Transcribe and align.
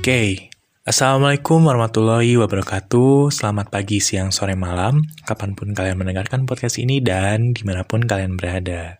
Oke, 0.00 0.48
Assalamualaikum 0.88 1.60
warahmatullahi 1.68 2.32
wabarakatuh. 2.40 3.28
Selamat 3.28 3.68
pagi, 3.68 4.00
siang, 4.00 4.32
sore, 4.32 4.56
malam 4.56 5.04
Kapan 5.28 5.52
pun 5.52 5.76
kalian 5.76 6.00
mendengarkan 6.00 6.48
podcast 6.48 6.80
ini 6.80 7.04
dan 7.04 7.52
di 7.52 7.60
mana 7.68 7.84
pun 7.84 8.08
kalian 8.08 8.32
berada. 8.32 8.96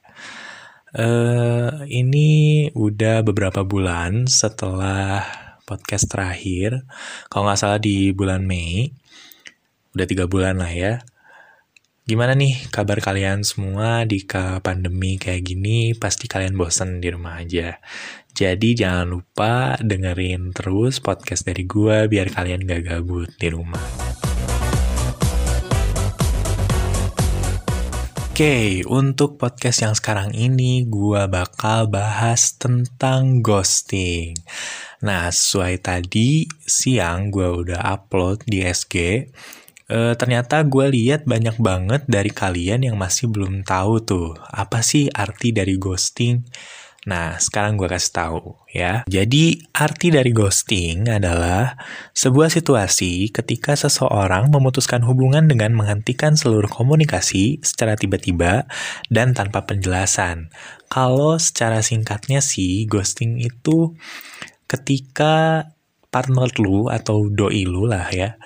Uh, 0.93 1.89
Ini 1.89 2.69
udah 2.77 3.25
beberapa 3.25 3.65
bulan 3.65 4.29
setelah 4.29 5.25
podcast 5.65 6.05
terakhir. 6.05 6.85
Kalau 7.33 7.49
nggak 7.49 7.57
salah 7.57 7.81
di 7.81 8.13
bulan 8.13 8.45
Mei. 8.45 8.93
Udah 9.97 10.05
tiga 10.05 10.29
bulan 10.29 10.61
lah 10.61 10.69
ya 10.69 11.01
Gimana 12.11 12.35
nih 12.35 12.67
kabar 12.75 12.99
kalian 12.99 13.47
semua 13.47 14.03
di 14.03 14.27
pandemi 14.67 15.15
kayak 15.15 15.47
gini? 15.47 15.95
Pasti 15.95 16.27
kalian 16.27 16.59
bosen 16.59 16.99
di 16.99 17.07
rumah 17.07 17.39
aja. 17.39 17.79
Jadi 18.35 18.75
jangan 18.75 19.15
lupa 19.15 19.79
dengerin 19.79 20.51
terus 20.51 20.99
podcast 20.99 21.47
dari 21.47 21.71
gue 21.71 22.11
biar 22.11 22.35
kalian 22.35 22.67
gak 22.67 22.83
gabut 22.83 23.31
di 23.39 23.55
rumah. 23.55 23.87
Oke, 28.27 28.35
okay, 28.35 28.67
untuk 28.91 29.39
podcast 29.39 29.79
yang 29.87 29.95
sekarang 29.95 30.35
ini 30.35 30.91
gue 30.91 31.23
bakal 31.31 31.87
bahas 31.87 32.59
tentang 32.59 33.39
ghosting. 33.39 34.35
Nah, 35.07 35.31
sesuai 35.31 35.79
tadi 35.79 36.43
siang 36.67 37.31
gue 37.31 37.47
udah 37.47 37.87
upload 37.87 38.43
di 38.51 38.67
SG 38.67 39.31
e, 39.91 40.15
ternyata 40.15 40.63
gue 40.63 40.87
lihat 40.87 41.27
banyak 41.27 41.59
banget 41.59 42.07
dari 42.07 42.31
kalian 42.31 42.87
yang 42.87 42.97
masih 42.97 43.27
belum 43.27 43.67
tahu 43.67 44.01
tuh 44.07 44.39
apa 44.47 44.81
sih 44.87 45.11
arti 45.11 45.51
dari 45.51 45.75
ghosting. 45.75 46.47
Nah, 47.01 47.41
sekarang 47.41 47.81
gue 47.81 47.89
kasih 47.89 48.13
tahu 48.13 48.61
ya. 48.77 49.09
Jadi, 49.09 49.57
arti 49.73 50.13
dari 50.13 50.37
ghosting 50.37 51.09
adalah 51.09 51.81
sebuah 52.13 52.53
situasi 52.53 53.33
ketika 53.33 53.73
seseorang 53.73 54.53
memutuskan 54.53 55.01
hubungan 55.09 55.49
dengan 55.49 55.73
menghentikan 55.73 56.37
seluruh 56.37 56.69
komunikasi 56.69 57.65
secara 57.65 57.97
tiba-tiba 57.97 58.69
dan 59.09 59.33
tanpa 59.33 59.65
penjelasan. 59.65 60.53
Kalau 60.93 61.41
secara 61.41 61.81
singkatnya 61.81 62.45
sih, 62.45 62.85
ghosting 62.85 63.41
itu 63.41 63.97
ketika 64.69 65.65
partner 66.13 66.51
lu 66.61 66.91
atau 66.91 67.31
doi 67.31 67.65
lu 67.65 67.87
lah 67.87 68.11
ya 68.11 68.37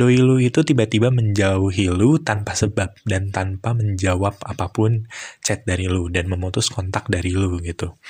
doi 0.00 0.16
lu 0.16 0.40
itu 0.40 0.64
tiba-tiba 0.64 1.12
menjauhi 1.12 1.92
lu 1.92 2.16
tanpa 2.24 2.56
sebab 2.56 2.96
dan 3.04 3.28
tanpa 3.28 3.76
menjawab 3.76 4.40
apa 4.40 4.72
pun 4.72 5.04
chat 5.44 5.68
dari 5.68 5.92
lu 5.92 6.08
dan 6.08 6.24
memutus 6.32 6.72
kontak 6.72 7.04
dari 7.12 7.36
lu 7.36 7.60
gitu. 7.60 8.00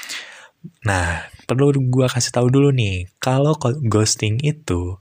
Nah, 0.86 1.26
perlu 1.50 1.74
gua 1.90 2.06
kasih 2.06 2.30
tahu 2.30 2.46
dulu 2.52 2.70
nih, 2.70 3.10
kalau 3.18 3.58
ghosting 3.90 4.38
itu 4.44 5.00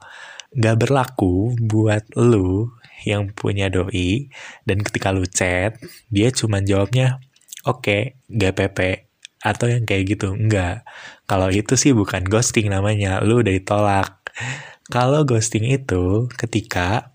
gak 0.57 0.81
berlaku 0.81 1.53
buat 1.61 2.09
lu 2.17 2.73
yang 3.05 3.29
punya 3.31 3.69
doi 3.69 4.33
dan 4.65 4.81
ketika 4.81 5.13
lu 5.13 5.29
chat, 5.29 5.77
dia 6.09 6.33
cuma 6.33 6.59
jawabnya 6.65 7.21
oke, 7.69 8.17
okay, 8.25 8.51
pepe 8.51 9.11
atau 9.39 9.71
yang 9.71 9.87
kayak 9.87 10.17
gitu. 10.17 10.35
Enggak. 10.35 10.83
Kalau 11.29 11.47
itu 11.51 11.75
sih 11.79 11.95
bukan 11.95 12.27
ghosting 12.27 12.67
namanya, 12.71 13.23
lu 13.23 13.39
udah 13.39 13.53
ditolak. 13.55 14.19
Kalau 14.89 15.21
ghosting 15.21 15.69
itu 15.69 16.25
ketika 16.33 17.13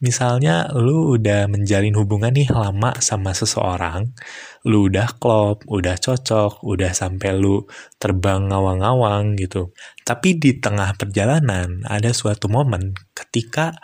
misalnya 0.00 0.66
lu 0.72 1.14
udah 1.14 1.44
menjalin 1.44 1.92
hubungan 1.94 2.32
nih 2.32 2.48
lama 2.48 2.96
sama 3.04 3.36
seseorang, 3.36 4.16
lu 4.64 4.88
udah 4.88 5.12
klop, 5.20 5.60
udah 5.68 6.00
cocok, 6.00 6.64
udah 6.64 6.96
sampai 6.96 7.36
lu 7.36 7.68
terbang 8.00 8.48
ngawang-ngawang 8.48 9.36
gitu. 9.36 9.76
Tapi 10.02 10.40
di 10.40 10.56
tengah 10.56 10.96
perjalanan 10.96 11.84
ada 11.84 12.16
suatu 12.16 12.48
momen 12.48 12.96
ketika 13.12 13.76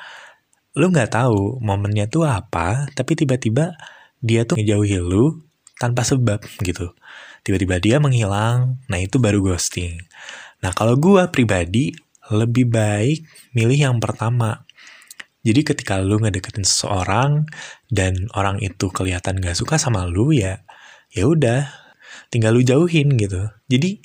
lu 0.72 0.88
nggak 0.88 1.12
tahu 1.12 1.60
momennya 1.60 2.08
tuh 2.08 2.24
apa, 2.24 2.88
tapi 2.96 3.12
tiba-tiba 3.12 3.76
dia 4.24 4.48
tuh 4.48 4.56
ngejauhi 4.56 5.04
lu 5.04 5.44
tanpa 5.76 6.00
sebab 6.00 6.42
gitu. 6.64 6.96
Tiba-tiba 7.44 7.76
dia 7.76 8.00
menghilang, 8.00 8.80
nah 8.88 8.98
itu 8.98 9.20
baru 9.20 9.44
ghosting. 9.44 10.00
Nah 10.64 10.74
kalau 10.74 10.98
gua 10.98 11.30
pribadi 11.30 11.94
lebih 12.32 12.68
baik 12.68 13.24
milih 13.56 13.92
yang 13.92 13.96
pertama. 13.98 14.64
Jadi 15.46 15.64
ketika 15.64 15.96
lu 16.02 16.20
ngedeketin 16.20 16.66
seseorang 16.66 17.46
dan 17.88 18.28
orang 18.36 18.60
itu 18.60 18.90
kelihatan 18.90 19.38
gak 19.40 19.56
suka 19.56 19.80
sama 19.80 20.04
lu 20.04 20.34
ya, 20.34 20.60
ya 21.14 21.24
udah, 21.24 21.70
tinggal 22.28 22.56
lu 22.56 22.62
jauhin 22.64 23.16
gitu. 23.16 23.48
Jadi 23.68 24.00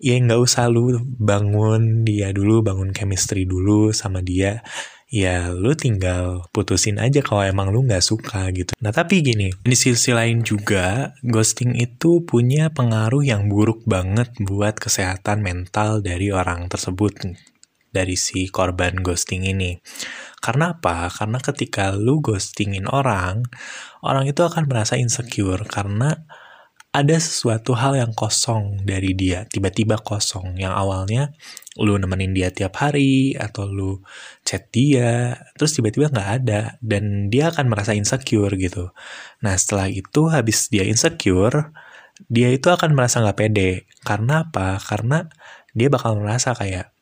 ya 0.00 0.16
nggak 0.20 0.40
usah 0.40 0.68
lu 0.68 1.00
bangun 1.20 2.04
dia 2.04 2.32
dulu, 2.32 2.60
bangun 2.64 2.92
chemistry 2.92 3.48
dulu 3.48 3.92
sama 3.92 4.20
dia. 4.20 4.64
Ya 5.06 5.54
lu 5.54 5.70
tinggal 5.78 6.50
putusin 6.50 6.98
aja 6.98 7.22
kalau 7.22 7.46
emang 7.46 7.70
lu 7.70 7.86
nggak 7.86 8.02
suka 8.02 8.50
gitu. 8.50 8.74
Nah 8.82 8.90
tapi 8.90 9.22
gini, 9.22 9.54
di 9.62 9.76
sisi 9.78 10.10
lain 10.10 10.42
juga 10.42 11.14
ghosting 11.22 11.78
itu 11.78 12.26
punya 12.26 12.74
pengaruh 12.74 13.22
yang 13.22 13.46
buruk 13.46 13.86
banget 13.86 14.34
buat 14.42 14.74
kesehatan 14.82 15.46
mental 15.46 16.02
dari 16.02 16.34
orang 16.34 16.66
tersebut 16.66 17.22
dari 17.96 18.20
si 18.20 18.52
korban 18.52 19.00
ghosting 19.00 19.48
ini. 19.48 19.80
Karena 20.44 20.76
apa? 20.76 21.08
Karena 21.08 21.40
ketika 21.40 21.96
lu 21.96 22.20
ghostingin 22.20 22.84
orang, 22.84 23.48
orang 24.04 24.28
itu 24.28 24.44
akan 24.44 24.68
merasa 24.68 25.00
insecure 25.00 25.64
karena 25.64 26.12
ada 26.96 27.20
sesuatu 27.20 27.76
hal 27.76 27.92
yang 28.00 28.16
kosong 28.16 28.80
dari 28.88 29.12
dia, 29.12 29.44
tiba-tiba 29.44 30.00
kosong. 30.00 30.56
Yang 30.56 30.74
awalnya 30.80 31.22
lu 31.76 32.00
nemenin 32.00 32.32
dia 32.32 32.48
tiap 32.48 32.80
hari 32.80 33.36
atau 33.36 33.68
lu 33.68 34.00
chat 34.48 34.72
dia, 34.72 35.36
terus 35.60 35.76
tiba-tiba 35.76 36.08
nggak 36.08 36.30
ada 36.40 36.80
dan 36.80 37.28
dia 37.28 37.52
akan 37.52 37.68
merasa 37.68 37.92
insecure 37.92 38.56
gitu. 38.56 38.96
Nah 39.44 39.60
setelah 39.60 39.92
itu 39.92 40.32
habis 40.32 40.72
dia 40.72 40.88
insecure, 40.88 41.68
dia 42.32 42.48
itu 42.48 42.72
akan 42.72 42.96
merasa 42.96 43.20
nggak 43.20 43.38
pede. 43.44 43.84
Karena 44.00 44.48
apa? 44.48 44.80
Karena 44.80 45.28
dia 45.76 45.92
bakal 45.92 46.16
merasa 46.16 46.56
kayak 46.56 46.95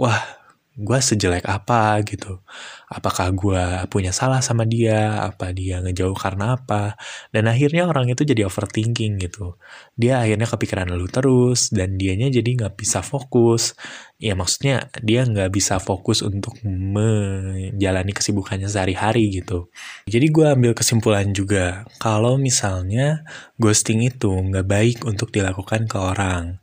wah 0.00 0.40
gue 0.80 0.98
sejelek 1.02 1.44
apa 1.44 2.00
gitu? 2.08 2.40
Apakah 2.88 3.28
gue 3.36 3.64
punya 3.92 4.16
salah 4.16 4.40
sama 4.40 4.64
dia? 4.64 5.20
Apa 5.28 5.52
dia 5.52 5.84
ngejauh 5.84 6.16
karena 6.16 6.56
apa? 6.56 6.96
Dan 7.28 7.52
akhirnya 7.52 7.84
orang 7.84 8.08
itu 8.08 8.24
jadi 8.24 8.48
overthinking 8.48 9.20
gitu. 9.20 9.60
Dia 10.00 10.24
akhirnya 10.24 10.48
kepikiran 10.48 10.88
lu 10.96 11.04
terus 11.10 11.68
dan 11.68 12.00
dianya 12.00 12.32
jadi 12.32 12.48
nggak 12.64 12.80
bisa 12.80 13.04
fokus. 13.04 13.76
Ya 14.16 14.32
maksudnya 14.32 14.88
dia 15.04 15.28
nggak 15.28 15.52
bisa 15.52 15.76
fokus 15.82 16.24
untuk 16.24 16.56
menjalani 16.64 18.16
kesibukannya 18.16 18.70
sehari-hari 18.70 19.28
gitu. 19.36 19.68
Jadi 20.08 20.32
gue 20.32 20.46
ambil 20.48 20.72
kesimpulan 20.72 21.28
juga 21.36 21.84
kalau 22.00 22.40
misalnya 22.40 23.26
ghosting 23.60 24.00
itu 24.00 24.32
nggak 24.32 24.64
baik 24.64 24.98
untuk 25.04 25.28
dilakukan 25.28 25.84
ke 25.84 25.98
orang. 26.00 26.56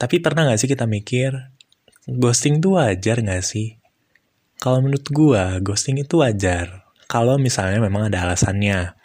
Tapi 0.00 0.16
pernah 0.16 0.48
gak 0.48 0.64
sih 0.64 0.70
kita 0.72 0.88
mikir 0.88 1.59
ghosting 2.08 2.64
tuh 2.64 2.80
wajar 2.80 3.20
gak 3.20 3.44
sih? 3.44 3.76
Kalau 4.60 4.84
menurut 4.84 5.08
gua, 5.12 5.56
ghosting 5.60 6.00
itu 6.00 6.20
wajar. 6.20 6.84
Kalau 7.08 7.36
misalnya 7.36 7.80
memang 7.80 8.12
ada 8.12 8.28
alasannya. 8.28 8.96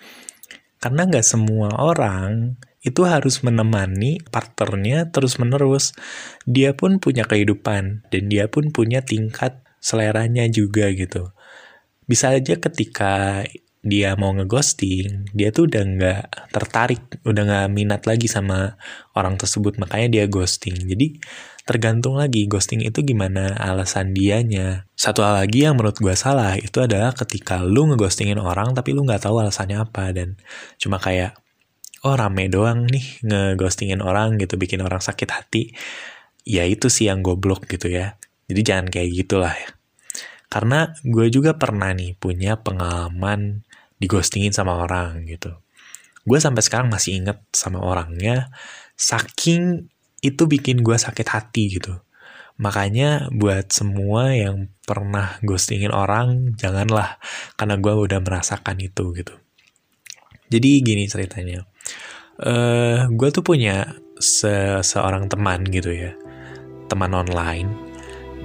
Karena 0.79 1.01
gak 1.07 1.25
semua 1.25 1.73
orang 1.79 2.59
itu 2.85 3.01
harus 3.01 3.41
menemani 3.41 4.22
partnernya 4.29 5.09
terus-menerus. 5.09 5.97
Dia 6.45 6.78
pun 6.78 7.01
punya 7.01 7.25
kehidupan, 7.25 8.05
dan 8.13 8.23
dia 8.29 8.45
pun 8.45 8.69
punya 8.69 9.01
tingkat 9.01 9.66
seleranya 9.81 10.45
juga 10.45 10.94
gitu. 10.94 11.34
Bisa 12.05 12.29
aja 12.29 12.61
ketika 12.61 13.41
dia 13.85 14.13
mau 14.17 14.34
ngeghosting, 14.34 15.29
dia 15.34 15.50
tuh 15.50 15.69
udah 15.69 15.84
nggak 15.85 16.23
tertarik, 16.53 17.22
udah 17.25 17.44
nggak 17.45 17.67
minat 17.73 18.01
lagi 18.05 18.29
sama 18.29 18.78
orang 19.17 19.37
tersebut, 19.37 19.81
makanya 19.81 20.22
dia 20.22 20.25
ghosting. 20.29 20.73
Jadi 20.73 21.22
tergantung 21.66 22.22
lagi 22.22 22.46
ghosting 22.46 22.85
itu 22.85 23.02
gimana 23.02 23.58
alasan 23.58 24.14
dianya. 24.14 24.85
Satu 24.94 25.26
hal 25.26 25.41
lagi 25.41 25.66
yang 25.66 25.73
menurut 25.73 25.97
gue 25.97 26.14
salah 26.14 26.53
itu 26.62 26.78
adalah 26.78 27.12
ketika 27.17 27.66
lu 27.66 27.90
ngeghostingin 27.90 28.38
orang 28.38 28.78
tapi 28.78 28.94
lu 28.94 29.02
nggak 29.02 29.26
tahu 29.26 29.41
alasannya 29.41 29.82
apa 29.82 30.14
dan 30.14 30.38
cuma 30.78 31.02
kayak 31.02 31.34
oh 32.06 32.14
rame 32.14 32.46
doang 32.53 32.85
nih 32.85 33.26
ngeghostingin 33.26 34.06
orang 34.06 34.38
gitu 34.38 34.62
bikin 34.62 34.85
orang 34.85 35.02
sakit 35.02 35.29
hati. 35.34 35.73
Ya 36.46 36.70
itu 36.70 36.94
sih 36.94 37.09
yang 37.09 37.26
goblok 37.26 37.66
gitu 37.66 37.90
ya. 37.90 38.22
Jadi 38.46 38.62
jangan 38.62 38.88
kayak 38.94 39.09
gitulah 39.26 39.53
ya. 39.58 39.70
Karena 40.53 40.94
gue 41.02 41.28
juga 41.34 41.58
pernah 41.58 41.90
nih 41.97 42.14
punya 42.14 42.62
pengalaman 42.62 43.66
digostingin 43.97 44.53
sama 44.53 44.78
orang 44.78 45.26
gitu. 45.26 45.58
Gue 46.26 46.38
sampai 46.38 46.62
sekarang 46.62 46.94
masih 46.94 47.22
inget 47.22 47.41
sama 47.53 47.82
orangnya, 47.82 48.53
saking 48.94 49.90
itu 50.25 50.49
bikin 50.49 50.81
gue 50.81 50.97
sakit 50.97 51.27
hati 51.29 51.77
gitu. 51.77 51.93
Makanya 52.57 53.27
buat 53.35 53.69
semua 53.69 54.31
yang 54.31 54.72
pernah 54.87 55.37
ghostingin 55.43 55.91
orang, 55.91 56.55
janganlah, 56.55 57.19
karena 57.59 57.75
gue 57.77 57.93
udah 57.93 58.19
merasakan 58.23 58.79
itu 58.79 59.11
gitu. 59.11 59.35
Jadi 60.49 60.69
gini 60.81 61.03
ceritanya, 61.05 61.67
uh, 62.39 63.11
gue 63.11 63.29
tuh 63.33 63.43
punya 63.43 63.97
se 64.16 64.79
seorang 64.81 65.27
teman 65.27 65.67
gitu 65.67 65.91
ya, 65.91 66.16
teman 66.87 67.11
online. 67.13 67.69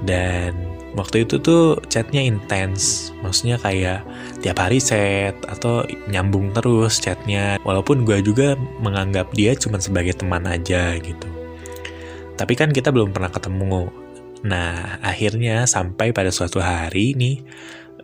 dan 0.00 0.56
waktu 0.96 1.28
itu 1.28 1.38
tuh 1.38 1.78
chatnya 1.86 2.24
intens 2.24 3.12
maksudnya 3.22 3.60
kayak 3.60 4.02
tiap 4.42 4.58
hari 4.58 4.82
chat 4.82 5.36
atau 5.46 5.86
nyambung 6.10 6.50
terus 6.50 6.98
chatnya 6.98 7.60
walaupun 7.62 8.02
gue 8.02 8.18
juga 8.24 8.58
menganggap 8.82 9.30
dia 9.36 9.54
cuma 9.54 9.78
sebagai 9.78 10.16
teman 10.18 10.42
aja 10.48 10.96
gitu 10.98 11.28
tapi 12.40 12.56
kan 12.56 12.72
kita 12.72 12.88
belum 12.88 13.12
pernah 13.12 13.28
ketemu. 13.28 13.92
Nah 14.48 14.96
akhirnya 15.04 15.68
sampai 15.68 16.16
pada 16.16 16.32
suatu 16.32 16.56
hari 16.56 17.12
nih 17.12 17.36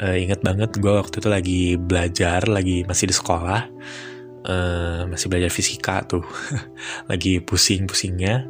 uh, 0.05 0.13
inget 0.13 0.45
banget 0.45 0.77
gue 0.77 0.93
waktu 0.93 1.25
itu 1.25 1.29
lagi 1.33 1.63
belajar 1.81 2.45
lagi 2.45 2.85
masih 2.85 3.09
di 3.09 3.17
sekolah 3.17 3.65
uh, 4.45 5.09
masih 5.09 5.33
belajar 5.33 5.49
fisika 5.49 6.05
tuh. 6.05 6.21
Lagi 7.11 7.41
pusing-pusingnya 7.41 8.45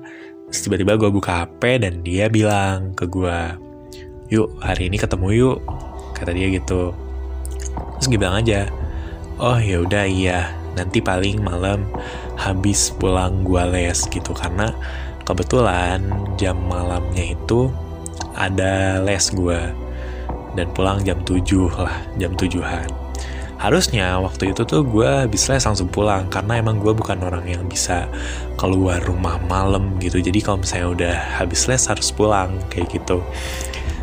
tiba-tiba 0.51 0.95
gue 0.95 1.11
buka 1.11 1.47
HP 1.47 1.83
dan 1.83 2.07
dia 2.07 2.31
bilang 2.31 2.95
ke 2.95 3.07
gue 3.11 3.39
yuk 4.31 4.59
hari 4.63 4.91
ini 4.91 4.99
ketemu 4.99 5.27
yuk 5.39 5.59
kata 6.19 6.35
dia 6.35 6.51
gitu. 6.51 6.91
Terus 8.03 8.07
gue 8.11 8.19
bilang 8.19 8.43
aja 8.43 8.67
oh 9.39 9.63
ya 9.63 9.87
udah 9.87 10.03
iya. 10.03 10.51
Nanti 10.75 10.99
paling 11.01 11.41
malam 11.41 11.89
habis 12.37 12.91
pulang 12.99 13.47
gue 13.47 13.63
les 13.71 14.03
gitu. 14.11 14.35
Karena 14.35 14.75
kebetulan 15.27 16.01
jam 16.39 16.57
malamnya 16.71 17.35
itu 17.35 17.69
ada 18.39 19.03
les 19.03 19.29
gue 19.35 19.61
dan 20.55 20.67
pulang 20.73 21.03
jam 21.05 21.19
7 21.27 21.43
lah 21.77 21.99
jam 22.17 22.33
7an 22.33 23.07
harusnya 23.57 24.21
waktu 24.21 24.53
itu 24.53 24.63
tuh 24.69 24.85
gue 24.85 25.27
habis 25.27 25.49
les 25.49 25.65
langsung 25.65 25.89
pulang 25.89 26.29
karena 26.29 26.61
emang 26.61 26.77
gue 26.77 26.93
bukan 26.93 27.17
orang 27.25 27.45
yang 27.49 27.65
bisa 27.65 28.05
keluar 28.61 29.01
rumah 29.01 29.41
malam 29.49 29.97
gitu. 29.97 30.21
Jadi 30.21 30.45
kalau 30.45 30.61
misalnya 30.61 30.89
udah 30.93 31.17
habis 31.41 31.65
les 31.65 31.81
harus 31.89 32.13
pulang 32.13 32.61
kayak 32.69 32.93
gitu. 32.93 33.25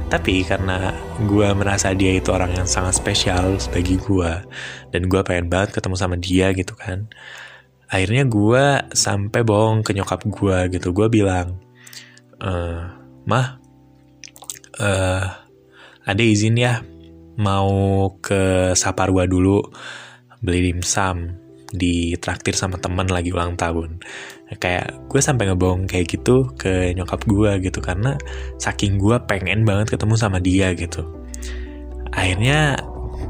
Tapi 0.09 0.45
karena 0.45 0.93
gue 1.25 1.47
merasa 1.57 1.93
dia 1.93 2.17
itu 2.17 2.29
orang 2.33 2.53
yang 2.53 2.69
sangat 2.69 2.97
spesial 2.97 3.57
bagi 3.73 3.97
gue 3.97 4.31
dan 4.93 5.01
gue 5.09 5.21
pengen 5.25 5.49
banget 5.49 5.73
ketemu 5.73 5.95
sama 5.97 6.17
dia 6.17 6.53
gitu 6.53 6.73
kan 6.77 7.09
akhirnya 7.93 8.25
gue 8.25 8.65
sampai 8.89 9.45
bohong 9.45 9.85
ke 9.85 9.93
nyokap 9.93 10.25
gue 10.25 10.57
gitu. 10.73 10.89
Gue 10.89 11.13
bilang 11.13 11.61
e, 12.41 12.51
mah 13.29 13.61
uh, 14.81 15.25
ada 16.01 16.23
izin 16.25 16.57
ya 16.57 16.81
mau 17.37 18.09
ke 18.17 18.73
Saparua 18.73 19.29
dulu 19.29 19.61
beli 20.41 20.73
dimsum 20.73 21.37
di 21.73 22.13
traktir 22.17 22.57
sama 22.57 22.81
temen 22.81 23.05
lagi 23.13 23.29
ulang 23.29 23.53
tahun. 23.53 24.01
Kayak 24.57 25.09
gue 25.09 25.21
sampai 25.21 25.53
ngebohong 25.53 25.85
kayak 25.85 26.17
gitu 26.17 26.49
ke 26.57 26.97
nyokap 26.97 27.21
gue 27.29 27.61
gitu 27.61 27.77
karena 27.77 28.17
saking 28.57 28.97
gue 28.97 29.21
pengen 29.29 29.69
banget 29.69 29.93
ketemu 29.93 30.17
sama 30.17 30.41
dia 30.41 30.73
gitu. 30.73 31.05
Akhirnya 32.09 32.77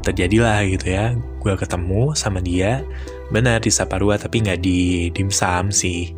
terjadilah 0.04 0.64
gitu 0.68 0.86
ya 0.92 1.16
gue 1.16 1.54
ketemu 1.60 2.16
sama 2.16 2.40
dia 2.40 2.80
benar 3.34 3.58
di 3.58 3.74
Saparua 3.74 4.14
tapi 4.14 4.46
nggak 4.46 4.60
di 4.62 5.10
dimsum 5.10 5.74
sih. 5.74 6.14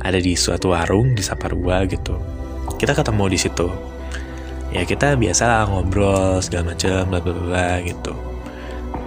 Ada 0.00 0.22
di 0.22 0.38
suatu 0.38 0.70
warung 0.70 1.18
di 1.18 1.22
Saparua 1.26 1.82
gitu. 1.90 2.14
Kita 2.78 2.94
ketemu 2.94 3.24
di 3.26 3.38
situ. 3.38 3.68
Ya 4.70 4.86
kita 4.86 5.18
biasa 5.18 5.66
ngobrol 5.66 6.38
segala 6.38 6.72
macem 6.72 7.02
bla 7.10 7.18
bla 7.18 7.34
bla 7.34 7.70
gitu. 7.82 8.14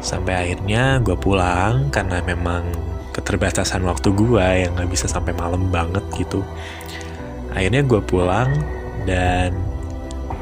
Sampai 0.04 0.36
akhirnya 0.36 1.00
gue 1.00 1.16
pulang 1.16 1.88
karena 1.88 2.20
memang 2.28 2.68
keterbatasan 3.16 3.88
waktu 3.88 4.12
gue 4.12 4.48
yang 4.68 4.76
nggak 4.76 4.92
bisa 4.92 5.08
sampai 5.08 5.32
malam 5.32 5.72
banget 5.72 6.04
gitu. 6.20 6.44
Akhirnya 7.56 7.88
gue 7.88 8.04
pulang 8.04 8.52
dan 9.08 9.56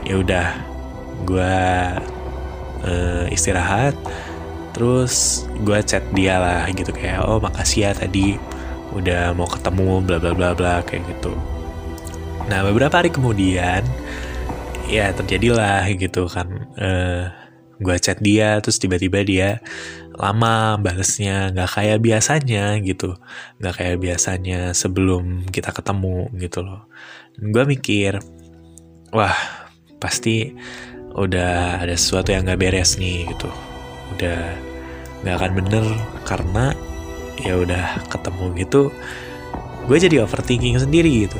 ya 0.02 0.18
udah 0.18 0.48
gue 1.30 1.58
uh, 2.82 3.26
istirahat 3.30 3.94
terus 4.72 5.46
gue 5.62 5.80
chat 5.84 6.04
dia 6.16 6.40
lah 6.40 6.64
gitu 6.72 6.92
kayak 6.96 7.28
oh 7.28 7.40
makasih 7.44 7.88
ya 7.88 7.92
tadi 7.92 8.40
udah 8.92 9.32
mau 9.36 9.48
ketemu 9.48 10.04
bla 10.04 10.18
bla 10.20 10.32
bla 10.36 10.50
bla 10.56 10.76
kayak 10.84 11.08
gitu. 11.08 11.32
Nah 12.48 12.64
beberapa 12.68 13.00
hari 13.00 13.12
kemudian 13.12 13.84
ya 14.92 15.16
terjadilah 15.16 15.88
gitu 15.96 16.28
kan 16.28 16.48
uh, 16.76 16.84
eh, 16.84 17.24
gue 17.80 17.96
chat 17.98 18.20
dia 18.20 18.60
terus 18.60 18.78
tiba-tiba 18.78 19.24
dia 19.24 19.50
lama 20.20 20.76
balesnya 20.76 21.56
nggak 21.56 21.72
kayak 21.72 22.00
biasanya 22.04 22.78
gitu 22.84 23.16
nggak 23.64 23.74
kayak 23.80 23.98
biasanya 24.04 24.76
sebelum 24.76 25.48
kita 25.48 25.72
ketemu 25.72 26.28
gitu 26.40 26.64
loh. 26.64 26.88
Gue 27.40 27.64
mikir 27.64 28.20
wah 29.16 29.36
pasti 30.00 30.52
udah 31.16 31.84
ada 31.84 31.96
sesuatu 31.96 32.32
yang 32.32 32.48
nggak 32.48 32.60
beres 32.60 32.96
nih 32.96 33.28
gitu 33.36 33.52
udah 34.18 34.40
nggak 35.22 35.36
akan 35.38 35.52
bener 35.58 35.86
karena 36.25 36.66
ya 37.42 37.58
udah 37.58 38.02
ketemu 38.10 38.46
gitu 38.62 38.81
gue 39.90 39.98
jadi 39.98 40.22
overthinking 40.25 40.78
sendiri 40.78 41.25
gitu 41.25 41.40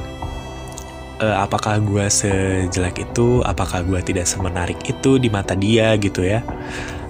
uh, 1.22 1.46
apakah 1.46 1.78
gue 1.80 2.06
sejelek 2.10 3.06
itu, 3.06 3.46
apakah 3.46 3.86
gue 3.86 4.02
tidak 4.02 4.26
semenarik 4.26 4.82
itu 4.90 5.22
di 5.22 5.30
mata 5.30 5.54
dia 5.54 5.94
gitu 6.02 6.26
ya, 6.26 6.42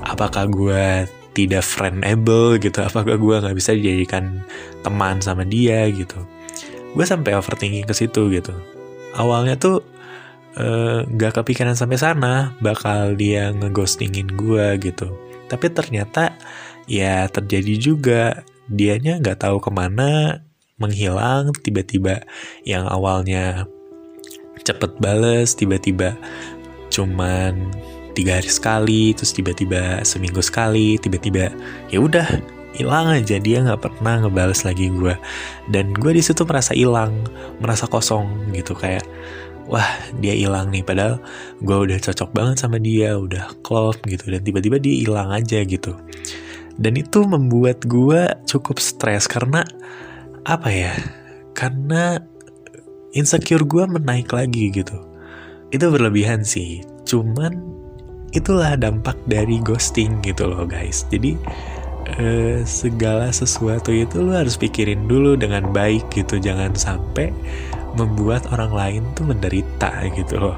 apakah 0.03 0.45
gue 0.51 1.07
tidak 1.31 1.63
friendable 1.63 2.59
gitu, 2.59 2.83
apakah 2.83 3.15
gue 3.15 3.35
nggak 3.39 3.55
bisa 3.55 3.71
dijadikan 3.71 4.43
teman 4.83 5.23
sama 5.23 5.47
dia 5.47 5.87
gitu. 5.87 6.19
Gue 6.91 7.07
sampai 7.07 7.39
overthinking 7.39 7.87
ke 7.87 7.95
situ 7.95 8.27
gitu. 8.35 8.51
Awalnya 9.15 9.55
tuh 9.55 9.79
uh, 10.59 11.07
gak 11.07 11.39
kepikiran 11.39 11.75
sampai 11.75 11.95
sana 11.95 12.51
bakal 12.59 13.15
dia 13.15 13.55
ngeghostingin 13.55 14.27
gue 14.35 14.75
gitu. 14.83 15.07
Tapi 15.51 15.67
ternyata 15.75 16.31
ya 16.87 17.27
terjadi 17.27 17.75
juga. 17.75 18.47
Dianya 18.71 19.19
nggak 19.19 19.43
tahu 19.43 19.59
ke 19.59 19.67
mana 19.67 20.39
menghilang 20.79 21.51
tiba-tiba 21.59 22.23
yang 22.63 22.87
awalnya 22.87 23.67
cepet 24.63 24.95
bales 25.03 25.53
tiba-tiba 25.59 26.15
cuman 26.87 27.69
tiga 28.15 28.39
hari 28.39 28.47
sekali 28.47 29.03
terus 29.11 29.35
tiba-tiba 29.35 30.03
seminggu 30.07 30.39
sekali 30.39 30.95
tiba-tiba 31.03 31.51
ya 31.91 31.99
udah 31.99 32.27
hilang 32.75 33.11
aja. 33.11 33.35
Dia 33.37 33.59
nggak 33.67 33.83
pernah 33.83 34.23
ngebales 34.23 34.63
lagi 34.63 34.87
gue 34.87 35.15
dan 35.67 35.91
gue 35.91 36.11
di 36.15 36.23
situ 36.23 36.47
merasa 36.47 36.71
hilang 36.71 37.27
merasa 37.59 37.85
kosong 37.91 38.55
gitu 38.55 38.71
kayak 38.71 39.03
wah 39.71 39.87
dia 40.19 40.35
hilang 40.35 40.69
nih 40.69 40.83
padahal 40.83 41.23
gue 41.63 41.77
udah 41.89 41.97
cocok 41.97 42.29
banget 42.35 42.61
sama 42.61 42.77
dia 42.77 43.15
udah 43.15 43.55
klop 43.63 43.97
gitu 44.05 44.27
dan 44.29 44.43
tiba-tiba 44.43 44.77
dia 44.77 44.95
hilang 45.07 45.31
aja 45.31 45.63
gitu 45.63 45.95
dan 46.75 46.93
itu 46.99 47.23
membuat 47.23 47.87
gue 47.87 48.27
cukup 48.45 48.77
stres 48.83 49.25
karena 49.31 49.63
apa 50.43 50.69
ya 50.69 50.93
karena 51.55 52.19
insecure 53.11 53.63
gue 53.67 53.83
menaik 53.87 54.31
lagi 54.31 54.71
gitu. 54.71 54.97
Itu 55.71 55.91
berlebihan 55.91 56.43
sih. 56.43 56.83
Cuman 57.07 57.59
itulah 58.31 58.75
dampak 58.79 59.19
dari 59.27 59.59
ghosting 59.59 60.19
gitu 60.23 60.47
loh 60.47 60.63
guys. 60.63 61.03
Jadi 61.11 61.35
eh, 62.19 62.63
segala 62.63 63.31
sesuatu 63.31 63.91
itu 63.91 64.23
lo 64.23 64.35
harus 64.35 64.55
pikirin 64.55 65.07
dulu 65.07 65.35
dengan 65.35 65.71
baik 65.71 66.11
gitu. 66.11 66.39
Jangan 66.39 66.75
sampai 66.75 67.31
membuat 67.95 68.47
orang 68.51 68.71
lain 68.71 69.03
tuh 69.13 69.27
menderita 69.27 69.91
gitu 70.15 70.35
loh. 70.39 70.57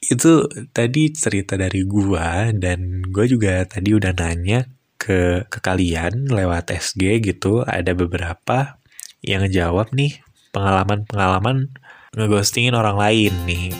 Itu 0.00 0.48
tadi 0.74 1.12
cerita 1.14 1.54
dari 1.54 1.86
gue 1.86 2.56
dan 2.58 3.04
gue 3.04 3.24
juga 3.30 3.62
tadi 3.68 3.94
udah 3.94 4.12
nanya 4.16 4.66
ke, 4.98 5.46
ke 5.46 5.58
kalian 5.62 6.28
lewat 6.28 6.72
SG 6.74 7.22
gitu. 7.22 7.62
Ada 7.62 7.94
beberapa 7.94 8.80
yang 9.22 9.46
jawab 9.52 9.92
nih 9.92 10.18
pengalaman-pengalaman 10.50 11.70
ngeghostingin 12.16 12.74
orang 12.74 12.98
lain 12.98 13.34
nih. 13.46 13.70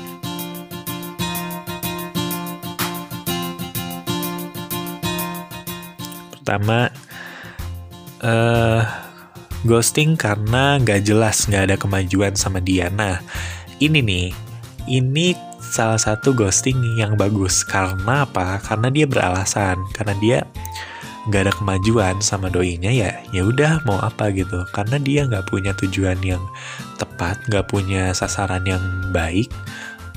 Pertama, 6.40 6.90
uh, 8.22 8.99
ghosting 9.64 10.16
karena 10.16 10.80
gak 10.80 11.04
jelas, 11.04 11.44
gak 11.48 11.70
ada 11.70 11.76
kemajuan 11.76 12.36
sama 12.36 12.60
dia. 12.60 12.88
Nah, 12.88 13.20
ini 13.80 14.00
nih, 14.00 14.26
ini 14.88 15.36
salah 15.60 16.00
satu 16.00 16.32
ghosting 16.32 16.78
yang 16.96 17.14
bagus. 17.16 17.62
Karena 17.62 18.24
apa? 18.24 18.60
Karena 18.64 18.88
dia 18.88 19.06
beralasan. 19.06 19.80
Karena 19.92 20.14
dia 20.18 20.38
nggak 21.28 21.42
ada 21.46 21.52
kemajuan 21.52 22.16
sama 22.24 22.48
doinya 22.48 22.88
ya 22.88 23.12
ya 23.28 23.44
udah 23.44 23.84
mau 23.84 24.00
apa 24.00 24.32
gitu 24.32 24.64
karena 24.72 24.96
dia 24.96 25.28
nggak 25.28 25.52
punya 25.52 25.76
tujuan 25.76 26.16
yang 26.24 26.40
tepat 26.96 27.36
nggak 27.44 27.68
punya 27.68 28.16
sasaran 28.16 28.64
yang 28.64 28.80
baik 29.12 29.52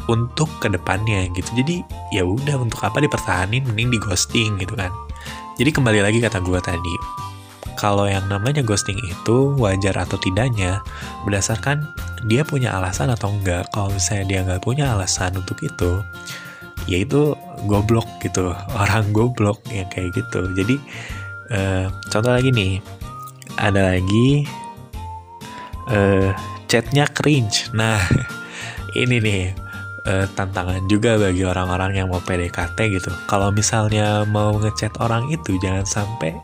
untuk 0.07 0.47
ke 0.63 0.71
depannya 0.71 1.27
gitu 1.35 1.47
jadi 1.59 1.83
ya 2.15 2.23
udah 2.23 2.55
untuk 2.55 2.79
apa 2.87 3.03
dipertahanin 3.03 3.67
mending 3.67 3.91
di 3.91 3.99
ghosting 3.99 4.55
gitu 4.63 4.79
kan 4.79 4.95
jadi 5.59 5.75
kembali 5.75 5.99
lagi 5.99 6.23
kata 6.23 6.39
gue 6.39 6.59
tadi 6.63 6.95
kalau 7.75 8.05
yang 8.07 8.23
namanya 8.29 8.61
ghosting 8.61 8.97
itu 9.01 9.53
wajar 9.57 9.97
atau 9.97 10.15
tidaknya 10.21 10.79
berdasarkan 11.27 11.83
dia 12.25 12.45
punya 12.47 12.73
alasan 12.75 13.11
atau 13.11 13.33
enggak. 13.33 13.67
Kalau 13.73 13.91
misalnya 13.91 14.25
dia 14.25 14.39
nggak 14.45 14.63
punya 14.63 14.95
alasan 14.95 15.35
untuk 15.35 15.59
itu, 15.61 16.01
ya 16.87 17.03
itu 17.03 17.35
goblok 17.67 18.07
gitu, 18.23 18.53
orang 18.81 19.09
goblok 19.11 19.59
yang 19.69 19.87
kayak 19.91 20.15
gitu. 20.15 20.47
Jadi 20.55 20.75
uh, 21.51 21.91
contoh 22.07 22.31
lagi 22.31 22.49
nih, 22.53 22.79
ada 23.59 23.97
lagi 23.97 24.47
uh, 25.91 26.31
chatnya 26.71 27.09
cringe. 27.11 27.69
Nah 27.75 27.99
ini 29.01 29.19
nih 29.19 29.63
uh, 30.07 30.25
tantangan 30.35 30.83
juga 30.87 31.15
bagi 31.15 31.43
orang-orang 31.43 31.99
yang 31.99 32.07
mau 32.11 32.21
PDKT 32.23 32.77
gitu. 32.99 33.11
Kalau 33.27 33.49
misalnya 33.51 34.23
mau 34.27 34.55
ngechat 34.59 34.99
orang 34.99 35.27
itu 35.31 35.55
jangan 35.59 35.87
sampai 35.87 36.35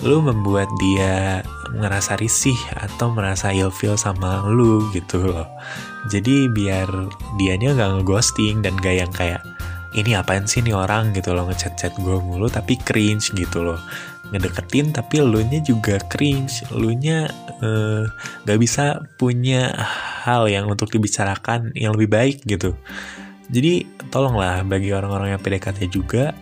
lu 0.00 0.24
membuat 0.24 0.68
dia 0.80 1.44
ngerasa 1.76 2.16
risih 2.16 2.56
atau 2.80 3.12
merasa 3.12 3.52
ilfeel 3.52 4.00
sama 4.00 4.40
lu 4.48 4.88
gitu 4.96 5.20
loh. 5.20 5.46
Jadi 6.08 6.48
biar 6.48 6.88
dianya 7.36 7.76
nggak 7.76 7.90
ngeghosting 8.00 8.64
dan 8.64 8.74
gak 8.80 8.96
yang 8.96 9.12
kayak 9.12 9.44
ini 9.92 10.16
apaan 10.16 10.48
sih 10.48 10.64
nih 10.64 10.74
orang? 10.74 11.12
gitu 11.12 11.34
loh 11.36 11.50
ngechat-chat 11.50 11.98
gue 12.00 12.16
mulu 12.22 12.48
tapi 12.48 12.80
cringe 12.80 13.34
gitu 13.36 13.60
loh. 13.60 13.80
Ngedeketin 14.30 14.94
tapi 14.94 15.20
lu 15.20 15.42
nya 15.44 15.60
juga 15.60 16.00
cringe. 16.08 16.64
Lu 16.72 16.96
nya 16.96 17.28
uh, 17.60 18.08
gak 18.48 18.58
bisa 18.58 19.04
punya 19.20 19.74
hal 20.24 20.48
yang 20.48 20.64
untuk 20.70 20.88
dibicarakan 20.88 21.76
yang 21.76 21.92
lebih 21.92 22.08
baik 22.08 22.36
gitu. 22.48 22.72
Jadi 23.50 23.84
tolonglah 24.08 24.62
bagi 24.64 24.94
orang-orang 24.94 25.34
yang 25.36 25.42
PDKT 25.42 25.90
juga 25.90 26.32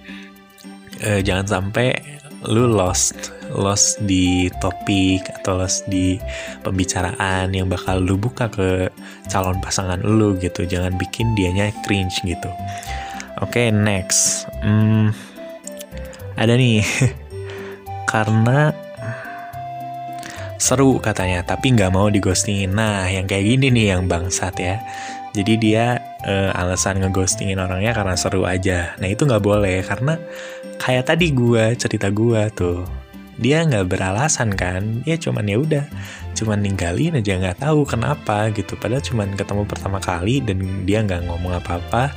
uh, 1.03 1.21
jangan 1.25 1.47
sampai 1.49 2.18
lu 2.47 2.71
lost 2.71 3.35
lost 3.51 3.99
di 4.07 4.47
topik 4.63 5.27
atau 5.43 5.59
lost 5.59 5.89
di 5.91 6.21
pembicaraan 6.63 7.51
yang 7.51 7.67
bakal 7.67 7.99
lu 7.99 8.15
buka 8.15 8.47
ke 8.47 8.87
calon 9.27 9.59
pasangan 9.59 9.99
lu 10.05 10.39
gitu 10.39 10.63
jangan 10.63 10.95
bikin 10.95 11.35
dianya 11.35 11.75
cringe 11.83 12.23
gitu 12.23 12.51
oke 13.43 13.51
okay, 13.51 13.75
next 13.75 14.47
hmm, 14.63 15.11
ada 16.39 16.55
nih 16.55 16.87
karena 18.13 18.71
seru 20.59 20.99
katanya, 20.99 21.47
tapi 21.47 21.73
nggak 21.73 21.95
mau 21.95 22.11
digostingin. 22.11 22.75
Nah, 22.75 23.07
yang 23.09 23.25
kayak 23.31 23.47
gini 23.47 23.71
nih 23.71 23.95
yang 23.95 24.11
bangsat 24.11 24.59
ya. 24.59 24.83
Jadi 25.33 25.55
dia 25.55 26.03
uh, 26.27 26.51
alasan 26.51 26.99
ngeghostingin 26.99 27.63
orangnya 27.63 27.95
karena 27.95 28.19
seru 28.19 28.43
aja. 28.43 28.99
Nah 28.99 29.07
itu 29.07 29.23
nggak 29.23 29.45
boleh 29.45 29.87
karena 29.87 30.19
kayak 30.79 31.11
tadi 31.11 31.35
gue 31.35 31.75
cerita 31.75 32.09
gue 32.09 32.43
tuh. 32.55 32.87
Dia 33.39 33.63
nggak 33.63 33.87
beralasan 33.91 34.55
kan? 34.55 35.03
Ya 35.07 35.15
cuman 35.15 35.47
ya 35.47 35.59
udah. 35.63 35.85
Cuman 36.35 36.63
ninggalin 36.63 37.19
aja 37.19 37.39
nggak 37.39 37.63
tahu 37.63 37.87
kenapa 37.87 38.51
gitu. 38.55 38.75
Padahal 38.79 39.03
cuman 39.03 39.35
ketemu 39.35 39.63
pertama 39.67 39.99
kali 40.03 40.43
dan 40.43 40.59
dia 40.87 41.03
nggak 41.03 41.27
ngomong 41.27 41.59
apa-apa 41.59 42.15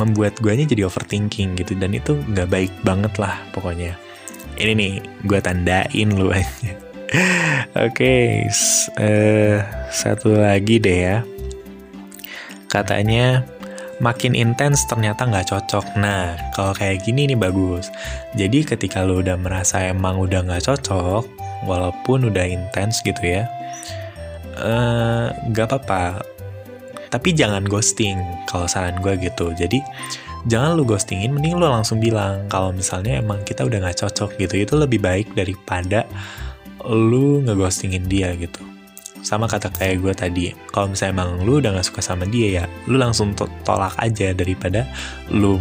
membuat 0.00 0.40
guanya 0.40 0.64
jadi 0.64 0.88
overthinking 0.88 1.56
gitu. 1.60 1.76
Dan 1.76 1.96
itu 1.96 2.16
nggak 2.30 2.48
baik 2.48 2.72
banget 2.84 3.12
lah 3.20 3.36
pokoknya. 3.52 3.96
Ini 4.56 4.72
nih 4.72 4.92
gue 5.28 5.40
tandain 5.40 6.08
lu 6.14 6.32
aja. 6.32 6.72
Oke 7.84 7.90
okay, 7.90 8.26
uh, 8.48 9.02
eh, 9.02 9.58
satu 9.92 10.40
lagi 10.40 10.80
deh 10.80 10.98
ya. 11.04 11.18
Katanya 12.70 13.44
makin 14.04 14.36
intens 14.36 14.84
ternyata 14.84 15.24
nggak 15.24 15.48
cocok. 15.48 15.96
Nah, 15.96 16.36
kalau 16.52 16.76
kayak 16.76 17.08
gini 17.08 17.24
nih 17.32 17.38
bagus. 17.40 17.88
Jadi 18.36 18.60
ketika 18.68 19.00
lu 19.00 19.24
udah 19.24 19.40
merasa 19.40 19.80
emang 19.80 20.20
udah 20.20 20.44
nggak 20.44 20.68
cocok, 20.68 21.24
walaupun 21.64 22.28
udah 22.28 22.44
intens 22.44 23.00
gitu 23.00 23.24
ya, 23.24 23.48
uh, 24.60 25.32
apa-apa. 25.32 26.20
Tapi 27.08 27.32
jangan 27.32 27.64
ghosting 27.64 28.20
kalau 28.44 28.68
saran 28.68 29.00
gue 29.00 29.16
gitu. 29.16 29.56
Jadi 29.56 29.80
jangan 30.44 30.76
lu 30.76 30.84
ghostingin 30.84 31.32
mending 31.32 31.56
lu 31.56 31.64
langsung 31.64 31.96
bilang 32.04 32.44
kalau 32.52 32.68
misalnya 32.68 33.24
emang 33.24 33.40
kita 33.48 33.64
udah 33.64 33.80
gak 33.88 34.04
cocok 34.04 34.36
gitu 34.36 34.60
itu 34.60 34.74
lebih 34.76 35.00
baik 35.00 35.32
daripada 35.32 36.04
lu 36.84 37.40
ngeghostingin 37.48 38.04
dia 38.04 38.36
gitu 38.36 38.73
sama 39.24 39.48
kata 39.48 39.72
kayak 39.72 40.04
gue 40.04 40.12
tadi. 40.12 40.46
Kalau 40.68 40.92
misalnya 40.92 41.24
emang 41.24 41.30
lu 41.48 41.58
udah 41.58 41.80
gak 41.80 41.88
suka 41.88 42.04
sama 42.04 42.28
dia 42.28 42.62
ya 42.62 42.64
lu 42.84 43.00
langsung 43.00 43.32
tolak 43.64 43.96
aja 43.96 44.36
daripada 44.36 44.84
lu 45.32 45.56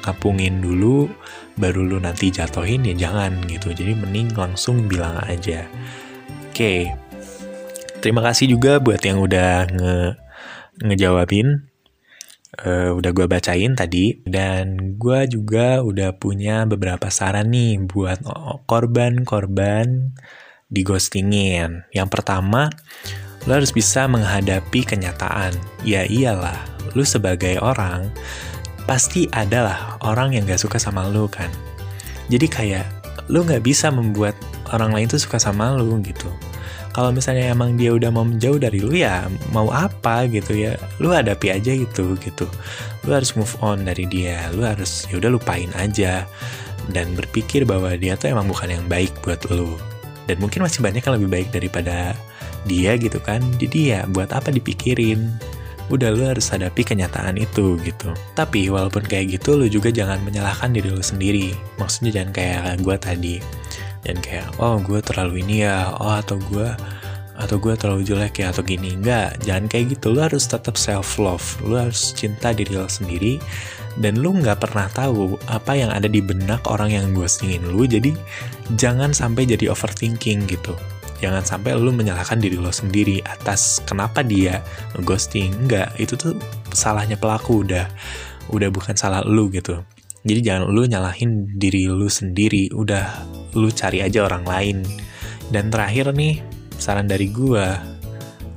ngapungin 0.00 0.64
dulu 0.64 1.12
baru 1.60 1.84
lu 1.84 2.00
nanti 2.00 2.32
jatohin 2.32 2.88
ya 2.88 2.96
jangan 2.96 3.44
gitu. 3.44 3.76
Jadi 3.76 3.92
mending 3.92 4.32
langsung 4.32 4.88
bilang 4.88 5.20
aja. 5.28 5.68
Oke. 6.50 6.56
Okay. 6.56 6.80
terima 8.00 8.20
kasih 8.20 8.52
juga 8.52 8.80
buat 8.80 9.00
yang 9.00 9.20
udah 9.20 9.68
nge 9.68 9.96
ngejawabin. 10.84 11.68
Uh, 12.54 12.94
udah 12.94 13.10
gue 13.10 13.26
bacain 13.28 13.76
tadi. 13.76 14.24
Dan 14.24 14.96
gue 14.96 15.20
juga 15.28 15.84
udah 15.84 16.16
punya 16.16 16.64
beberapa 16.64 17.12
saran 17.12 17.52
nih 17.52 17.84
buat 17.84 18.24
korban-korban 18.64 20.16
di 20.68 20.84
ghostingin. 20.84 21.84
Yang 21.92 22.08
pertama, 22.12 22.72
lo 23.44 23.52
harus 23.56 23.72
bisa 23.72 24.04
menghadapi 24.06 24.84
kenyataan. 24.84 25.56
Ya 25.84 26.04
iyalah, 26.08 26.64
lo 26.92 27.04
sebagai 27.04 27.60
orang 27.60 28.08
pasti 28.84 29.28
adalah 29.32 29.96
orang 30.04 30.36
yang 30.36 30.44
gak 30.44 30.60
suka 30.60 30.76
sama 30.76 31.08
lo 31.08 31.28
kan. 31.28 31.48
Jadi 32.28 32.46
kayak 32.48 32.86
lo 33.32 33.44
gak 33.44 33.64
bisa 33.64 33.88
membuat 33.88 34.36
orang 34.72 34.92
lain 34.92 35.08
tuh 35.08 35.20
suka 35.20 35.40
sama 35.40 35.76
lo 35.76 35.96
gitu 36.00 36.28
kalau 36.94 37.10
misalnya 37.10 37.50
emang 37.50 37.74
dia 37.74 37.90
udah 37.90 38.08
mau 38.14 38.22
menjauh 38.22 38.56
dari 38.56 38.78
lu 38.78 38.94
ya 38.94 39.26
mau 39.50 39.66
apa 39.74 40.30
gitu 40.30 40.54
ya 40.54 40.78
lu 41.02 41.10
hadapi 41.10 41.50
aja 41.50 41.74
gitu 41.74 42.14
gitu 42.22 42.46
lu 43.04 43.10
harus 43.10 43.34
move 43.34 43.50
on 43.60 43.82
dari 43.82 44.06
dia 44.06 44.48
lu 44.54 44.62
harus 44.62 45.10
ya 45.10 45.18
udah 45.18 45.34
lupain 45.34 45.68
aja 45.74 46.22
dan 46.94 47.10
berpikir 47.18 47.66
bahwa 47.66 47.90
dia 47.98 48.14
tuh 48.14 48.30
emang 48.30 48.46
bukan 48.46 48.70
yang 48.70 48.86
baik 48.86 49.10
buat 49.26 49.42
lu 49.50 49.74
dan 50.24 50.36
mungkin 50.40 50.64
masih 50.64 50.80
banyak 50.80 51.04
yang 51.04 51.14
lebih 51.20 51.30
baik 51.30 51.48
daripada 51.52 52.16
dia 52.64 52.96
gitu 52.96 53.20
kan. 53.20 53.40
Jadi 53.60 53.94
ya 53.96 54.00
buat 54.08 54.32
apa 54.32 54.48
dipikirin? 54.48 55.28
Udah 55.92 56.08
lu 56.16 56.24
harus 56.24 56.48
hadapi 56.48 56.80
kenyataan 56.80 57.36
itu 57.36 57.76
gitu. 57.84 58.16
Tapi 58.32 58.72
walaupun 58.72 59.04
kayak 59.04 59.36
gitu 59.36 59.60
lu 59.60 59.68
juga 59.68 59.92
jangan 59.92 60.20
menyalahkan 60.24 60.72
diri 60.72 60.88
lu 60.88 61.04
sendiri. 61.04 61.52
Maksudnya 61.76 62.20
jangan 62.20 62.32
kayak 62.32 62.80
gue 62.80 62.96
tadi. 62.96 63.36
Dan 64.00 64.16
kayak 64.24 64.56
oh 64.56 64.80
gue 64.80 65.04
terlalu 65.04 65.44
ini 65.44 65.68
ya. 65.68 65.92
Oh 66.00 66.16
atau 66.16 66.40
gue 66.40 66.68
atau 67.34 67.58
gue 67.58 67.74
terlalu 67.76 68.02
jelek 68.08 68.40
ya 68.40 68.48
atau 68.48 68.64
gini. 68.64 68.96
Enggak 68.96 69.36
jangan 69.44 69.68
kayak 69.68 70.00
gitu. 70.00 70.16
Lu 70.16 70.24
harus 70.24 70.48
tetap 70.48 70.80
self 70.80 71.20
love 71.20 71.44
lu 71.60 71.76
harus 71.76 72.16
cinta 72.16 72.56
diri 72.56 72.72
lo 72.72 72.88
sendiri 72.88 73.36
dan 73.98 74.18
lu 74.18 74.34
nggak 74.34 74.58
pernah 74.64 74.90
tahu 74.90 75.38
apa 75.46 75.78
yang 75.78 75.90
ada 75.94 76.10
di 76.10 76.18
benak 76.18 76.66
orang 76.66 76.90
yang 76.90 77.14
ghostingin 77.14 77.62
lu 77.70 77.86
jadi 77.86 78.10
jangan 78.74 79.14
sampai 79.14 79.46
jadi 79.46 79.70
overthinking 79.70 80.46
gitu. 80.50 80.74
Jangan 81.22 81.46
sampai 81.46 81.78
lu 81.78 81.94
menyalahkan 81.94 82.36
diri 82.36 82.58
lo 82.58 82.74
sendiri 82.74 83.22
atas 83.24 83.80
kenapa 83.86 84.20
dia 84.20 84.60
ghosting 85.06 85.54
enggak 85.64 85.94
itu 85.96 86.18
tuh 86.18 86.36
salahnya 86.74 87.16
pelaku 87.16 87.64
udah 87.64 87.86
udah 88.50 88.68
bukan 88.68 88.98
salah 88.98 89.24
lu 89.24 89.48
gitu. 89.48 89.80
Jadi 90.24 90.40
jangan 90.40 90.72
lu 90.72 90.88
nyalahin 90.88 91.52
diri 91.52 91.84
lu 91.84 92.08
sendiri, 92.08 92.72
udah 92.72 93.28
lu 93.52 93.68
cari 93.68 94.00
aja 94.00 94.24
orang 94.24 94.44
lain. 94.48 94.76
Dan 95.52 95.68
terakhir 95.68 96.16
nih, 96.16 96.40
saran 96.80 97.04
dari 97.04 97.28
gua, 97.28 97.76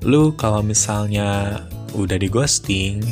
lu 0.08 0.32
kalau 0.40 0.64
misalnya 0.64 1.60
udah 1.92 2.16
di 2.16 2.32
ghosting, 2.32 3.04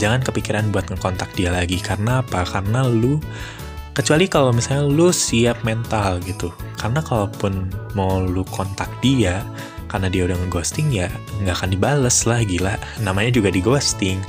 jangan 0.00 0.20
kepikiran 0.24 0.70
buat 0.70 0.88
ngekontak 0.88 1.32
dia 1.34 1.50
lagi. 1.52 1.80
Karena 1.80 2.20
apa? 2.20 2.44
Karena 2.44 2.84
lu 2.86 3.18
kecuali 3.92 4.28
kalau 4.28 4.52
misalnya 4.52 4.88
lu 4.88 5.12
siap 5.12 5.64
mental 5.64 6.20
gitu. 6.24 6.52
Karena 6.80 7.04
kalaupun 7.04 7.68
mau 7.96 8.20
lu 8.20 8.44
kontak 8.48 8.88
dia, 9.04 9.44
karena 9.92 10.08
dia 10.08 10.24
udah 10.24 10.40
ngeghosting 10.40 10.88
ya 10.88 11.12
nggak 11.44 11.52
akan 11.52 11.70
dibales 11.76 12.24
lah 12.24 12.40
gila 12.40 12.80
namanya 13.04 13.28
juga 13.28 13.52
di 13.52 13.60
ghosting 13.60 14.24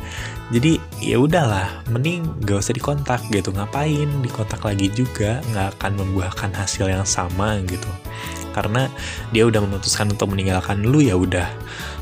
jadi 0.52 0.76
ya 1.00 1.16
udahlah 1.24 1.88
mending 1.88 2.28
gak 2.44 2.60
usah 2.60 2.76
dikontak 2.76 3.24
gitu 3.32 3.56
ngapain 3.56 4.12
dikontak 4.20 4.60
lagi 4.60 4.92
juga 4.92 5.40
nggak 5.56 5.80
akan 5.80 5.92
membuahkan 6.04 6.52
hasil 6.52 6.92
yang 6.92 7.08
sama 7.08 7.64
gitu 7.64 7.88
karena 8.54 8.88
dia 9.34 9.44
udah 9.50 9.60
memutuskan 9.66 10.14
untuk 10.14 10.32
meninggalkan 10.32 10.86
lu 10.86 11.02
ya 11.02 11.18
udah. 11.18 11.50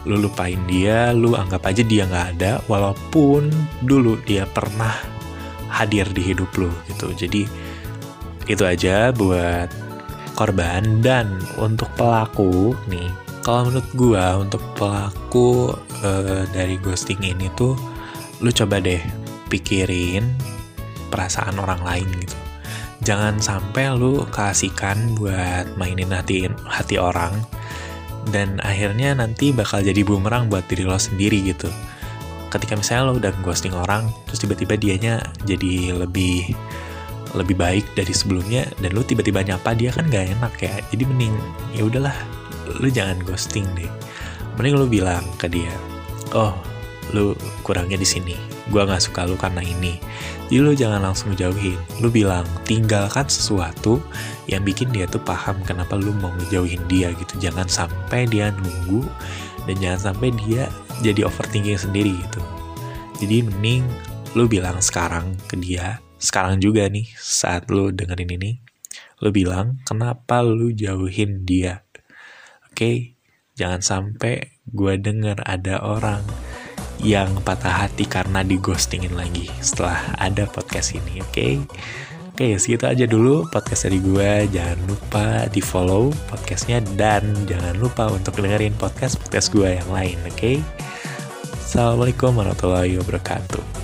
Lu 0.05 0.19
lupain 0.19 0.59
dia 0.67 1.15
lu 1.15 1.33
anggap 1.33 1.71
aja 1.71 1.81
dia 1.81 2.03
nggak 2.05 2.27
ada 2.37 2.51
walaupun 2.67 3.47
dulu 3.81 4.19
dia 4.27 4.43
pernah 4.45 4.93
hadir 5.71 6.05
di 6.11 6.21
hidup 6.21 6.51
lu 6.59 6.69
gitu. 6.91 7.09
Jadi 7.15 7.47
itu 8.45 8.63
aja 8.67 9.15
buat 9.15 9.71
korban. 10.35 10.99
Dan 10.99 11.39
untuk 11.55 11.87
pelaku 11.95 12.75
nih 12.91 13.09
kalau 13.41 13.71
menurut 13.71 13.89
gua 13.97 14.37
untuk 14.37 14.61
pelaku 14.77 15.73
uh, 16.05 16.45
dari 16.53 16.77
ghosting 16.77 17.23
ini 17.25 17.49
tuh 17.57 17.73
lu 18.41 18.49
coba 18.53 18.81
deh 18.81 19.01
pikirin 19.49 20.25
perasaan 21.09 21.57
orang 21.61 21.81
lain 21.81 22.09
gitu 22.21 22.50
jangan 23.01 23.41
sampai 23.41 23.93
lu 23.93 24.25
kasihkan 24.29 25.17
buat 25.17 25.69
mainin 25.77 26.09
hati 26.13 26.49
hati 26.65 26.97
orang. 27.01 27.35
Dan 28.29 28.61
akhirnya 28.61 29.17
nanti 29.17 29.49
bakal 29.49 29.81
jadi 29.81 30.05
bumerang 30.05 30.45
buat 30.45 30.65
diri 30.69 30.85
lo 30.85 30.97
sendiri 30.97 31.41
gitu. 31.41 31.69
Ketika 32.53 32.77
misalnya 32.77 33.03
lo 33.09 33.13
udah 33.17 33.33
ghosting 33.41 33.73
orang 33.73 34.13
terus 34.29 34.43
tiba-tiba 34.45 34.77
dianya 34.77 35.23
jadi 35.47 35.97
lebih 35.97 36.53
lebih 37.31 37.55
baik 37.55 37.85
dari 37.95 38.11
sebelumnya 38.11 38.67
dan 38.83 38.91
lu 38.91 39.01
tiba-tiba 39.01 39.41
nyapa 39.41 39.71
dia 39.73 39.89
kan 39.89 40.05
gak 40.11 40.37
enak 40.37 40.53
ya. 40.61 40.73
Jadi 40.93 41.03
mending 41.09 41.33
ya 41.73 41.87
udahlah 41.87 42.13
lu 42.77 42.91
jangan 42.91 43.17
ghosting 43.25 43.65
deh. 43.73 43.89
Mending 44.59 44.77
lu 44.77 44.85
bilang 44.85 45.25
ke 45.41 45.49
dia 45.49 45.73
oh 46.35 46.55
lu 47.11 47.37
kurangnya 47.63 47.95
di 47.95 48.07
sini. 48.07 48.35
Gua 48.71 48.87
nggak 48.87 49.03
suka 49.03 49.27
lu 49.27 49.35
karena 49.35 49.59
ini. 49.63 49.99
Jadi 50.47 50.59
lu 50.59 50.71
jangan 50.75 51.03
langsung 51.03 51.31
jauhin. 51.35 51.79
Lu 52.03 52.11
bilang 52.11 52.43
tinggalkan 52.67 53.27
sesuatu 53.27 54.03
yang 54.47 54.63
bikin 54.67 54.91
dia 54.91 55.07
tuh 55.07 55.23
paham 55.23 55.59
kenapa 55.63 55.95
lu 55.95 56.11
mau 56.19 56.31
ngejauhin 56.39 56.83
dia 56.91 57.11
gitu. 57.15 57.39
Jangan 57.39 57.67
sampai 57.67 58.27
dia 58.27 58.51
nunggu 58.51 59.07
dan 59.67 59.75
jangan 59.79 60.11
sampai 60.11 60.29
dia 60.47 60.67
jadi 60.99 61.27
overthinking 61.27 61.79
sendiri 61.79 62.15
gitu. 62.15 62.41
Jadi 63.23 63.47
mending 63.47 63.83
lu 64.35 64.47
bilang 64.47 64.79
sekarang 64.79 65.35
ke 65.47 65.59
dia 65.59 65.99
sekarang 66.21 66.61
juga 66.61 66.85
nih 66.85 67.09
saat 67.17 67.65
lu 67.73 67.89
dengerin 67.89 68.37
ini 68.37 68.51
lu 69.25 69.33
bilang 69.33 69.81
kenapa 69.83 70.45
lu 70.45 70.69
jauhin 70.69 71.43
dia? 71.43 71.81
Oke? 72.69 72.77
Okay? 72.77 72.97
jangan 73.61 73.81
sampai 73.83 74.57
gue 74.71 74.93
denger 74.97 75.37
ada 75.43 75.83
orang 75.83 76.23
yang 77.01 77.33
patah 77.41 77.85
hati 77.85 78.05
karena 78.05 78.45
di 78.45 78.61
ghostingin 78.61 79.17
lagi 79.17 79.49
setelah 79.59 80.13
ada 80.21 80.45
podcast 80.45 80.93
ini 80.93 81.21
oke 81.21 81.33
okay? 81.33 81.51
oke 81.57 82.37
okay, 82.37 82.51
segitu 82.61 82.85
aja 82.85 83.05
dulu 83.09 83.49
podcast 83.49 83.89
dari 83.89 83.97
gue 83.97 84.31
jangan 84.53 84.79
lupa 84.85 85.25
di 85.49 85.61
follow 85.65 86.13
podcastnya 86.29 86.79
dan 86.93 87.25
jangan 87.49 87.73
lupa 87.81 88.05
untuk 88.13 88.37
dengerin 88.37 88.77
podcast 88.77 89.17
podcast 89.17 89.49
gue 89.49 89.81
yang 89.81 89.89
lain 89.89 90.17
oke 90.29 90.37
okay? 90.37 90.55
assalamualaikum 91.65 92.37
warahmatullahi 92.37 93.01
wabarakatuh 93.01 93.80